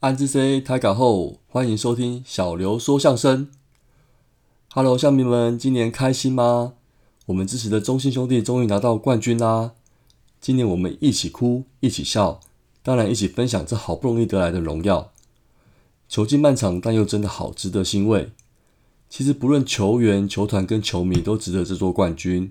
[0.00, 3.50] 安之 C 台港后，欢迎收听小刘说相声。
[4.72, 6.72] Hello，乡民们，今年开心吗？
[7.26, 9.72] 我们支持的中信兄弟终于拿到冠军啦！
[10.40, 12.40] 今年我们一起哭，一起笑，
[12.82, 15.12] 当然一起分享这好不容易得来的荣耀。
[16.08, 18.30] 球技漫长，但又真的好值得欣慰。
[19.10, 22.50] 其实不论球员、球团跟球迷都值得这座冠军。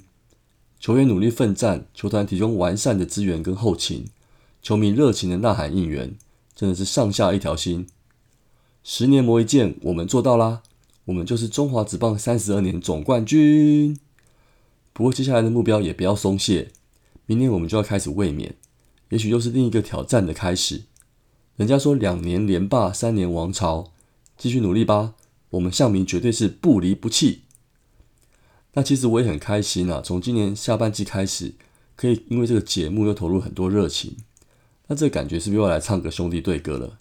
[0.80, 4.06] 球员努力奋战，球团提供完善的资源跟后勤，
[4.62, 6.16] 球迷热情的呐喊应援，
[6.60, 7.88] 真的是上下一条心。
[8.84, 10.62] 十年磨一剑，我们做到啦！
[11.06, 13.98] 我们就是中华职棒三十二年总冠军。
[14.92, 16.74] 不过接下来的目标也不要松懈，
[17.26, 18.58] 明年我们就要开始卫冕，
[19.08, 20.84] 也许又是另一个挑战的开始。
[21.56, 23.94] 人家说两年连霸，三年王朝，
[24.38, 25.16] 继续努力吧！
[25.52, 27.44] 我们向明绝对是不离不弃。
[28.74, 31.54] 那其实我也很开心啊，从今年下半季开始，
[31.96, 34.18] 可以因为这个节目又投入很多热情。
[34.90, 37.00] 那这感觉是不是又要来唱个兄弟对歌了？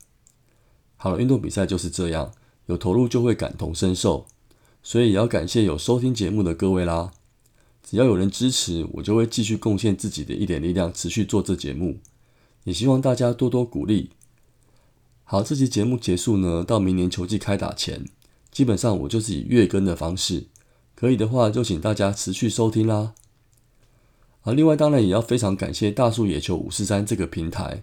[0.96, 2.32] 好了，运动比赛就是这样。
[2.66, 4.26] 有投入就会感同身受，
[4.82, 7.12] 所以也要感谢有收听节目的各位啦。
[7.82, 11.98] 只要有人支持，我就会继续贡献自己的一点力量，持续做这节目。
[12.64, 14.10] 也希望大家多多鼓励。
[15.24, 18.04] 好，这期节目结束呢，到明年球季开打前，
[18.52, 20.48] 基本上我就是以月更的方式，
[20.94, 23.14] 可以的话就请大家持续收听啦。
[24.42, 27.80] 啊，另外当然也要非常感谢大树野球五四三这个平台，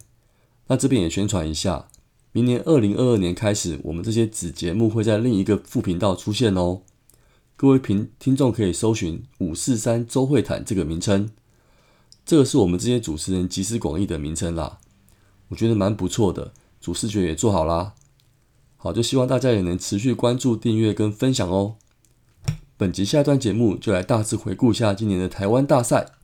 [0.66, 1.88] 那这边也宣传一下。
[2.32, 6.82] 明年二零二二年开始，我们这些子节目会在另一个副频道出现哦。
[7.56, 11.30] 各位平听众可以搜寻“五四三周会谈”这个名称，
[12.26, 14.78] 这个是我们这些主持人集思广益的名称啦。
[15.48, 17.94] 我觉得蛮不错的，主视觉也做好啦。
[18.76, 21.76] 好，就希望大家也能持续关注、订阅跟分享哦。
[22.76, 26.15] 本集下一段节目就来大致回顾一下今年的台湾大赛。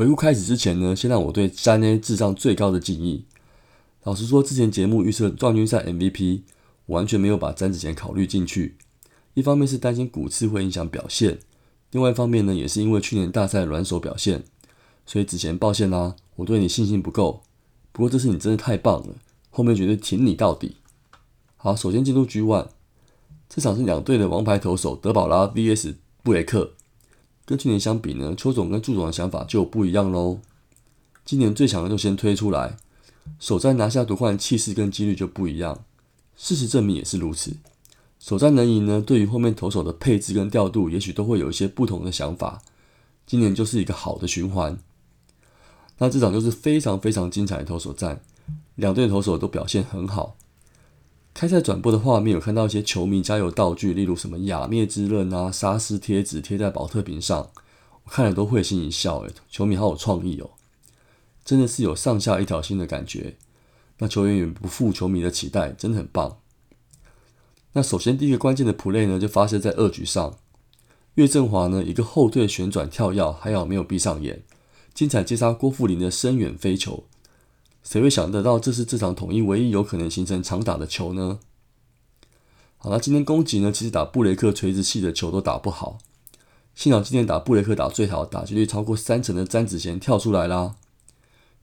[0.00, 3.26] 回顾开始之前呢，先让我对詹 A 致上最高的敬意。
[4.04, 6.40] 老实说，之前节目预测冠军赛 MVP，
[6.86, 8.78] 我完全没有把詹子贤考虑进去。
[9.34, 11.40] 一方面是担心骨刺会影响表现，
[11.90, 14.44] 另外一方面呢，也是因为去年大赛软手表现，
[15.04, 17.42] 所以子贤抱歉啦，我对你信心不够。
[17.92, 19.16] 不过这次你真的太棒了，
[19.50, 20.76] 后面绝对挺你到底。
[21.58, 22.68] 好，首先进入 G One，
[23.50, 26.72] 这场是两队的王牌投手德保拉 VS 布雷克。
[27.50, 30.38] 跟去年相比呢，邱总跟祝总的想法就不一样喽。
[31.24, 32.76] 今年最强的就先推出来，
[33.40, 35.82] 首战拿下夺冠气势跟几率就不一样。
[36.36, 37.56] 事实证明也是如此。
[38.20, 42.62] 首战能赢呢，对于后面投手的配置跟调度，也许都会有一些不同的想法。
[43.26, 44.78] 今年就是一个好的循环。
[45.98, 48.20] 那这场就是非常非常精彩的投手战，
[48.76, 50.36] 两队投手都表现很好。
[51.40, 57.48] 开赛转播的画面有看到一些球迷加油道具，例如什么雅灭之刃啊、沙丝贴纸贴在保特瓶上，
[58.04, 59.20] 我看了都会心一笑。
[59.20, 60.50] 诶，球迷好有创意哦，
[61.42, 63.38] 真的是有上下一条心的感觉。
[64.00, 66.40] 那球员也不负球迷的期待，真的很棒。
[67.72, 70.36] 那首先第一个关键的 play 呢，就发生在二局上，
[71.14, 74.42] 岳振华呢一个后退旋转跳跃，还好没有闭上眼，
[74.92, 77.04] 精彩接杀郭富林的深远飞球。
[77.90, 81.40] 谁会想得到这是这场统一唯一有可能形成长打的球呢？
[82.76, 83.72] 好，那今天攻击呢？
[83.72, 85.98] 其实打布雷克垂直系的球都打不好。
[86.76, 90.76] 幸好今天打布雷克打最好，打击率超过三成的詹子贤跳出来啦。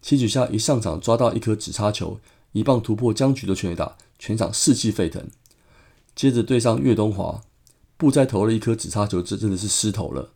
[0.01, 2.19] 七局下一上场抓到一颗直插球，
[2.51, 5.25] 一棒突破僵局的全垒打，全场士气沸腾。
[6.13, 7.41] 接着对上岳东华，
[7.95, 10.31] 布再投了一颗直插球，这真的是失投了，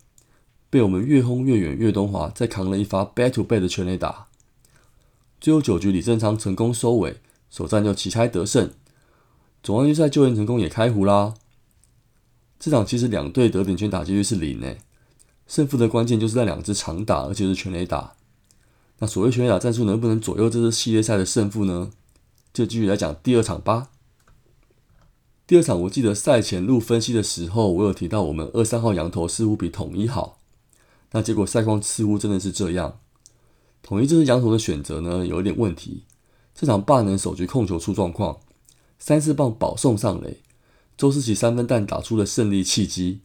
[0.69, 1.77] 被我们越轰越远。
[1.77, 4.27] 岳东华再扛了一发 back to back 的全垒打。
[5.41, 8.69] 最后九局，李正昌成功收尾，首战就旗开得胜。
[9.63, 11.33] 总冠军赛救援成功也开胡啦。
[12.59, 14.77] 这场其实两队得点圈打击率是零诶，
[15.47, 18.13] 胜负的关键就是在两支长打，而且是全垒打。
[18.99, 21.89] 那所谓全垒打战术能不能左右这次系列赛的胜负呢？
[22.53, 23.89] 就继续来讲第二场吧。
[25.47, 30.37] 第二场我记得赛前录分析的时候，我有提到我们二三号羊头似乎比统一好，
[31.13, 32.99] 那结果赛况似乎真的是这样。
[33.81, 36.04] 统一这支羊头的选择呢，有一点问题。
[36.54, 38.39] 这场霸能首局控球出状况，
[39.00, 40.42] 三四棒保送上垒，
[40.98, 43.22] 周思齐三分弹打出了胜利契机。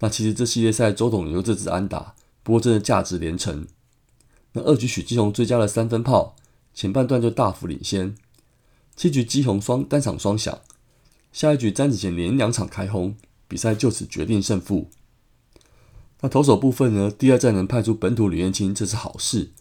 [0.00, 3.66] 那其实这系列赛周董有这支安打，不过真的价值连城。
[4.52, 6.34] 那二局许基宏追加了三分炮，
[6.74, 8.16] 前半段就大幅领先。
[8.96, 10.60] 七局基宏双单场双响，
[11.32, 14.90] 下一局詹子贤连两场开轰，比赛就此决定胜负。
[16.20, 17.10] 那投手部分呢？
[17.10, 19.52] 第二战能派出本土吕彦青，这是好事。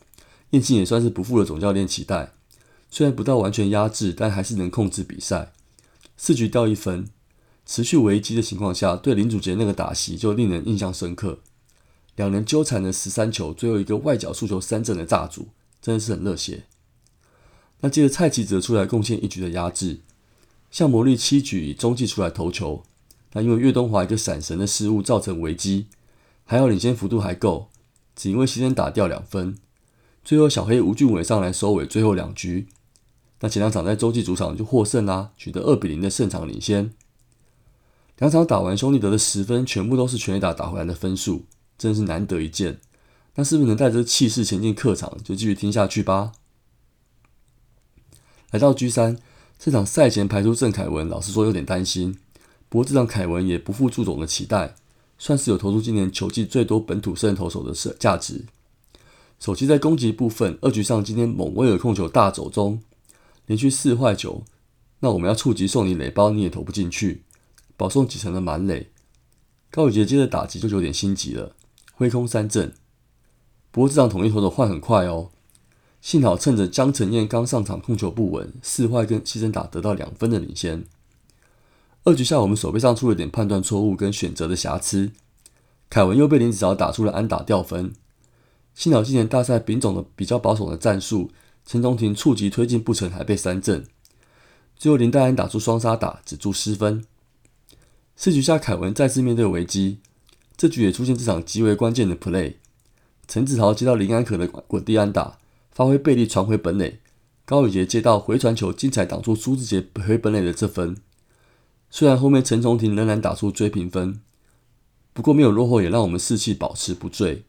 [0.53, 2.33] 彦青也算是不负了总教练期待，
[2.87, 5.51] 虽然不到完全压制，但还是能控制比赛。
[6.15, 7.09] 四局掉一分，
[7.65, 11.39] 持续危机的情况下，对林祖杰那个打席就令人印象深刻。
[12.15, 15.47] 两人纠缠了十三球，最后一个外角速球三振的炸主，
[15.81, 16.65] 真的是很热血。
[17.79, 20.01] 那接着蔡奇哲出来贡献一局的压制，
[20.69, 22.83] 向魔力七局以中继出来投球，
[23.31, 25.87] 那因为岳东华一个闪神的失误造成危机，
[26.45, 27.69] 还好领先幅度还够，
[28.15, 29.57] 只因为牺牲打掉两分。
[30.23, 32.67] 最后小黑吴俊伟上来收尾最后两局，
[33.41, 36.93] 那前两场在洲际主场就获胜啦，取得二比零的胜场领先。
[38.19, 41.45] 两场打完，兄弟得的十分全部都是全垒打打回来的分数，
[41.77, 42.79] 真是难得一见。
[43.35, 46.31] 那是不是能带着气势前进客场，就继续听下去吧？
[48.51, 49.17] 来到 G 三，
[49.59, 52.17] 这场赛前排出郑凯文，老实说有点担心。
[52.69, 54.75] 不过这场凯文也不负祝总的期待，
[55.17, 58.45] 算是有投出今年球季最多本土胜投手的价值。
[59.43, 62.81] 首期在攻击部分，二局上今天猛威尔控球大走中，
[63.45, 64.45] 连续四坏球，
[65.01, 67.23] 那我们要触及送你垒包你也投不进去，
[67.75, 68.87] 保送几成的满垒。
[69.69, 71.57] 高宇杰接着打击就有点心急了，
[71.91, 72.73] 挥空三振。
[73.69, 75.31] 不过这场统一投手换很快哦。
[75.99, 80.85] 幸好趁着江承彦刚上场控球不稳，四坏跟牺牲打得到两分的领先。
[82.05, 85.11] 二局下我们手背上出了点判断错误跟选择的瑕疵，
[85.89, 87.93] 凯文又被林子豪打出了安打掉分。
[88.73, 91.31] 幸好今年大赛丙种的比较保守的战术，
[91.65, 93.85] 陈中庭触及推进不成还被三振，
[94.75, 97.03] 最后林黛安打出双杀打止住失分。
[98.15, 99.99] 四局下凯文再次面对危机，
[100.57, 102.55] 这局也出现这场极为关键的 play，
[103.27, 105.37] 陈子豪接到林安可的滚地安打。
[105.71, 106.99] 发挥背力传回本垒，
[107.45, 110.95] 高宇杰接到回传球，精彩挡住苏志杰回本垒的这分。
[111.89, 114.21] 虽然后面陈崇廷仍然打出追平分，
[115.13, 117.43] 不过没有落后也让我们士气保持不坠。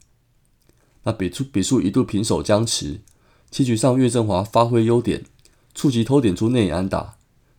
[1.04, 3.00] 那比数比数一度平手僵持，
[3.50, 5.24] 七局上岳振华发挥优点，
[5.74, 7.16] 触及偷点出内安打，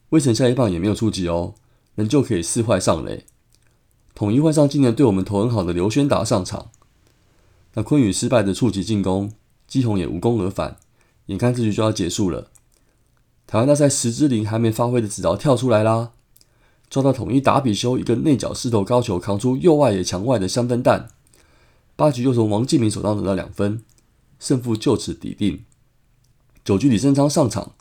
[0.10, 1.56] 威城下一棒也没有触及哦，
[1.96, 3.26] 仍旧可以四坏上垒。
[4.14, 6.70] 统一换上今年对我们投很好的刘轩达上场，
[7.74, 9.32] 那昆宇失败的触及进攻。
[9.68, 10.78] 基宏也无功而返，
[11.26, 12.52] 眼看这局就要结束了。
[13.48, 16.12] 台湾大赛十之灵还没发挥的子豪跳出来啦，
[16.88, 21.08] 抓到统一打比修一个内角狮头高球，扛出右外野墙外的香灯弹。
[21.96, 23.82] 八局又从王敬明手上得到两分，
[24.40, 25.64] 胜负就此抵定。
[26.64, 27.74] 九局李正昌上场，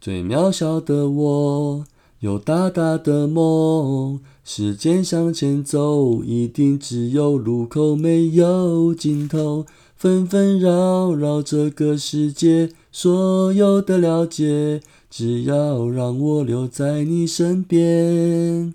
[0.00, 1.84] 最渺小的我
[2.20, 9.66] 有大大的梦，时间向前走，一定只有路口没有尽头。
[9.94, 18.72] 纷纷扰扰这个世界，所有的了解，只要让我留在你身边。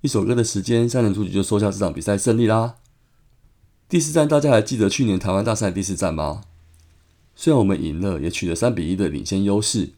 [0.00, 2.76] 一首歌的时间，三人出局就收下这场比赛胜利啦。
[3.92, 6.44] 第四站，大家还记得去年台湾大赛第四站吗？
[7.36, 9.90] 虽然我们赢了，也取得三比一的领先优势，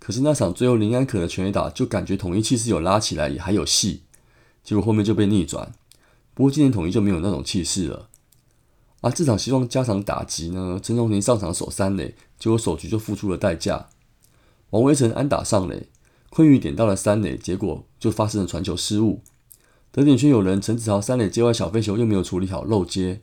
[0.00, 4.02] 可是那场最后林安可的全垒打，就感觉统一气势有拉起来，也还有戏。
[4.64, 5.72] 结果后面就被逆转。
[6.34, 8.08] 不过今年统一就没有那种气势了。
[9.02, 10.80] 啊，这场希望加强打击呢。
[10.82, 13.88] 陈荣廷上场守三垒，结果首局就付出了代价。
[14.70, 15.86] 王威成安打上垒，
[16.30, 19.22] 昆宇点到了三垒，结果就发生了传球失误。
[19.90, 23.20] 得点圈有人，陈子豪三垒接外小飞球又没有处理好漏接，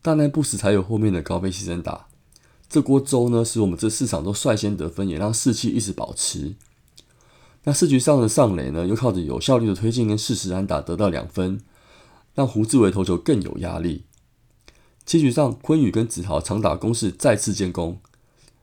[0.00, 2.06] 大难不死才有后面的高飞牺牲打。
[2.68, 6.54] 这锅粥呢，使我们这四场都率先得分，也让士气一直保持。
[7.64, 11.60] 那四局上的上垒呢，又靠着有效率的推进跟适时安打得到两分，
[12.34, 14.04] 让胡志伟投球更有压力。
[15.04, 18.00] 七局上，昆宇跟子豪长打攻势再次建功，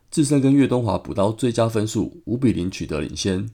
[0.10, 3.50] 智胜跟岳东华补刀最佳分数，五比零取得领先。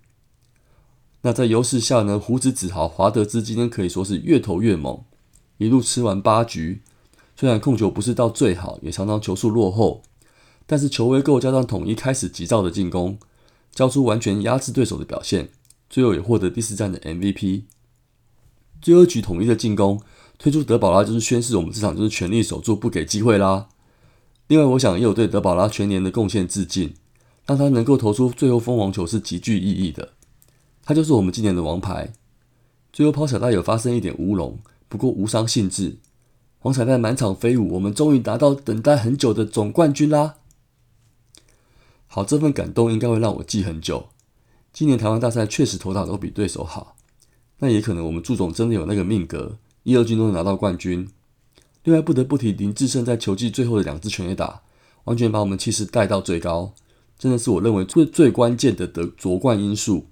[1.21, 5.03] 那在优势下呢，胡子子豪华德兹今天可以说是越投越猛，
[5.57, 6.81] 一路吃完八局，
[7.35, 10.01] 虽然控球不是到最好，也常常球速落后，
[10.65, 13.17] 但是球威够，加上统一开始急躁的进攻，
[13.73, 15.49] 交出完全压制对手的表现，
[15.89, 17.63] 最后也获得第四战的 MVP。
[18.81, 20.01] 最后一局统一的进攻。
[20.41, 23.67] 推出德保拉就是宣示我们这场就是全力守住，不给机会啦。
[24.47, 26.93] 另外，我想也有对德保拉全年的贡献致敬，
[27.45, 30.13] 让他能够投出最后封王球是极具意义的。
[30.89, 32.13] 他就是我们今年的王牌。
[32.91, 35.99] 最后抛彩带有发生一点乌龙，不过无伤兴致。
[36.57, 40.37] 黄彩带满场飞舞，我们终于达到等待很久的总冠军啦！
[42.07, 44.07] 好，这份感动应该会让我记很久。
[44.73, 46.95] 今年台湾大赛确实投打都比对手好，
[47.59, 51.07] 那也可能我们祝总真的有那个命格，一、二军都能拿到冠军。
[51.83, 54.63] 另外不得不提林志胜在球季最后的两支全垒打，
[55.03, 56.73] 完全把我们气势带到最高，
[57.19, 60.07] 真的是我认为最最关键的得夺冠因素。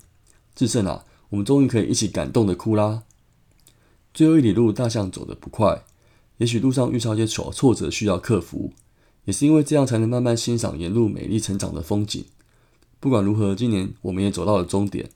[0.58, 3.04] 志胜啊，我们终于可以一起感动的哭啦！
[4.12, 5.84] 最后一里路大象走得不快，
[6.38, 8.74] 也许路上遇上一些挫挫折需要克服，
[9.26, 12.26] 也是因为这样才能慢慢欣赏沿路美丽成长的风景。
[13.00, 15.12] 不管如何，今年我们也走到了终点，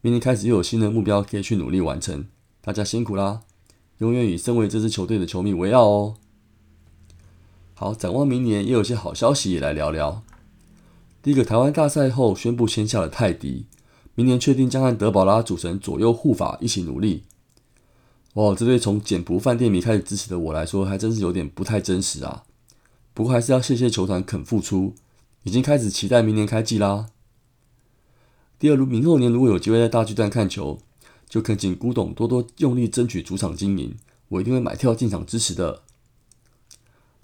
[0.00, 2.24] 明年开始又有新的目标可以去努力完成。
[2.60, 3.42] 大家辛苦啦！
[3.98, 6.14] 永远以身为这支球队的球迷为傲哦。
[7.74, 10.24] 好，展望明年，也有些好消息也来聊聊。
[11.22, 13.66] 第一个，台湾大赛后宣布签下了泰迪，
[14.14, 17.24] 明年确定将和德保拉组成左右护法一起努力。
[18.34, 22.44] 哇，这对从简朴饭店迷开始支持的我来说，还真是有点不太真实啊。
[23.14, 24.94] 不过还是要谢谢球团肯付出，
[25.42, 27.08] 已经开始期待明年开季啦。
[28.58, 30.78] 第二，如明后年如果有机会在大巨蛋看球。
[31.28, 33.96] 就恳请古董多多用力争取主场经营，
[34.28, 35.80] 我一定会买票进场支持的。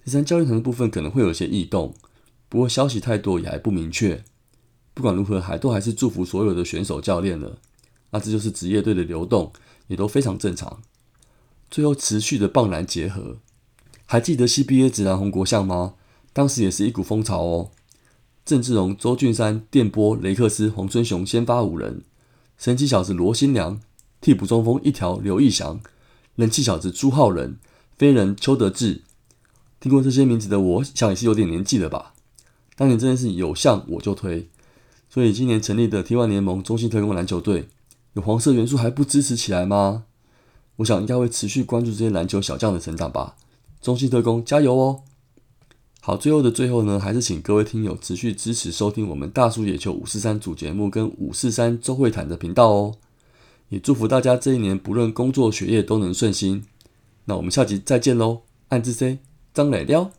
[0.03, 1.93] 第三，教练团的部分可能会有些异动，
[2.49, 4.23] 不过消息太多也还不明确。
[4.93, 7.57] 不管如何，还都还是祝福所有的选手教练了。
[8.11, 9.51] 那这就是职业队的流动，
[9.87, 10.81] 也都非常正常。
[11.69, 13.37] 最后，持续的棒篮结合，
[14.05, 15.93] 还记得 CBA 直男红国相吗？
[16.33, 17.71] 当时也是一股风潮哦。
[18.43, 22.01] 郑志荣、周俊山、电波、雷克斯、黄春雄先发五人，
[22.57, 23.79] 神奇小子罗新良。
[24.21, 25.79] 替补中锋一条刘义祥，
[26.35, 27.57] 人气小子朱浩仁，
[27.97, 29.03] 飞人邱德志，
[29.79, 32.13] 听过这些名字的我想也是有点年纪了吧？
[32.75, 34.49] 当年真的是有像我就推，
[35.09, 37.67] 所以今年成立的 T1 联盟中信特工篮球队，
[38.13, 40.05] 有黄色元素还不支持起来吗？
[40.77, 43.35] 我想应该会持续关注这些篮球小将的成长吧。
[43.81, 45.01] 中信特工加油哦！
[45.99, 52.95] 好，最后的最后呢，还是请各位听友持续支持收听我们大叔野球五四三主节目跟五四三周会谈的频道哦。
[53.69, 56.63] 也祝福大家这一年不论工作学业都能顺心。
[57.25, 59.19] 那我们下集再见喽，暗自 C
[59.53, 60.11] 张磊撩。